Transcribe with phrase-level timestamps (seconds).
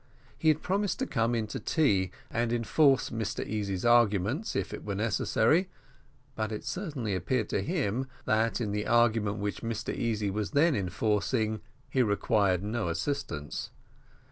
[0.35, 4.83] He had promised to come in to tea, and enforce Mr Easy's arguments, if it
[4.83, 5.69] were necessary;
[6.35, 10.75] but it certainly appeared to him that in the argument which Mr Easy was then
[10.75, 13.69] enforcing, he required no assistance.